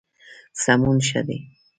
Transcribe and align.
سمون 0.63 0.97
ښه 1.07 1.21
دی. 1.27 1.37